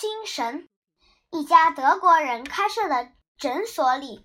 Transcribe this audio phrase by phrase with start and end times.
[0.00, 0.66] 精神。
[1.30, 4.24] 一家德国人开设的诊所里，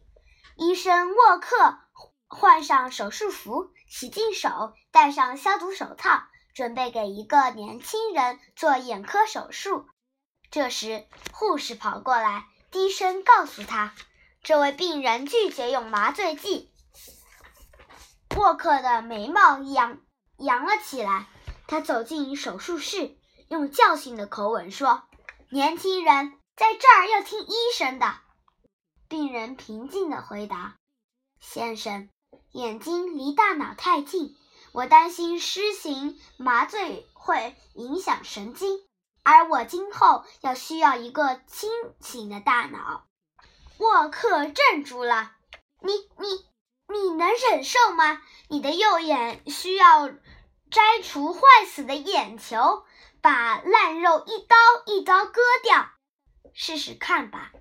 [0.55, 1.79] 医生沃克
[2.27, 9.89] 换上手术服，洗净手，戴上消毒手套，准备给一个年轻人做眼科手术。
[10.49, 13.93] 这时，护士跑过来，低声告诉他，
[14.43, 16.71] 这位病人拒绝用麻醉剂。
[18.37, 19.99] 沃克的眉毛扬
[20.37, 21.27] 扬了起来，
[21.67, 23.17] 他走进手术室，
[23.49, 25.03] 用教训的口吻说
[25.49, 28.15] ：“年轻人，在这儿要听医生的。”
[29.07, 30.75] 病人平静地回答
[31.39, 32.09] ：“先生，
[32.51, 34.35] 眼睛离大脑太近，
[34.71, 38.79] 我担心施行麻醉会影响神经。”
[39.23, 43.07] 而我今后要需要一个清醒的大脑。
[43.77, 45.31] 沃克怔住了。
[45.81, 46.45] 你你
[46.87, 48.21] 你能忍受吗？
[48.49, 50.09] 你的右眼需要
[50.75, 52.83] 摘除坏死的眼球，
[53.21, 55.91] 把烂肉一刀一刀割掉。
[56.53, 57.53] 试试看吧。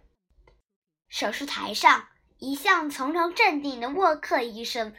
[1.09, 4.97] 手术台上，一向从容镇定的沃克医生，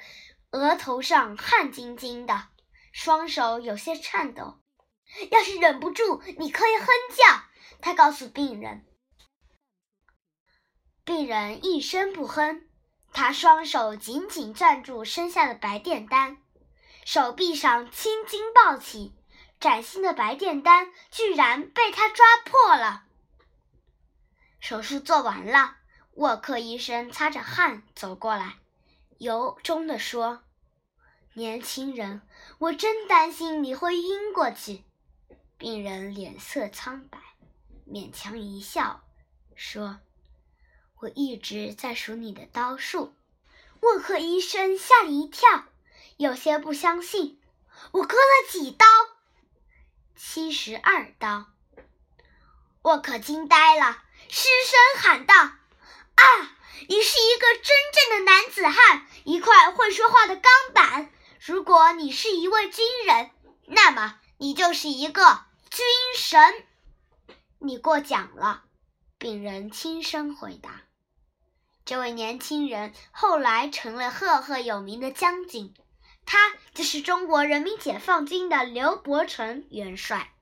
[0.52, 2.48] 额头上汗津津的，
[2.94, 4.62] 双手有些颤抖。
[5.30, 7.44] 要是忍不住，你可以哼叫。
[7.82, 8.86] 他告诉病人。
[11.04, 12.70] 病人一声不哼，
[13.12, 16.38] 他双手紧紧攥住身下的白电单，
[17.06, 19.14] 手臂上青筋暴起，
[19.60, 23.04] 崭新的白电单居然被他抓破了。
[24.60, 25.78] 手术做完了，
[26.16, 28.56] 沃克医生擦着汗走过来，
[29.20, 30.42] 由衷地说
[31.36, 32.24] ：“年轻人，
[32.58, 34.84] 我真担心你会晕过去。”
[35.60, 37.20] 病人脸色苍白，
[37.88, 39.04] 勉强一笑，
[39.54, 40.00] 说
[41.02, 43.14] ：“我一直在数你的刀数。”
[43.82, 45.66] 沃克医生吓了一跳，
[46.18, 47.42] 有些不相信
[47.92, 48.86] ：“我割了几刀
[50.16, 51.48] ？”“七十二刀。”
[52.84, 55.36] 我可惊呆了，失声喊道
[56.16, 56.24] ：“啊！
[56.88, 61.12] 你是一个真正的男子汉，一块会说话的钢板。
[61.40, 63.32] 如果你是一位军人，
[63.68, 65.86] 那么……”你就是一个军
[66.18, 66.66] 神，
[67.60, 68.66] 你过奖了。”
[69.18, 70.82] 病人轻声回答。
[71.86, 75.74] 这位年轻人后来成了赫赫有名的将军，
[76.26, 76.38] 他
[76.74, 80.35] 就是中国人民解放军的刘伯承元帅。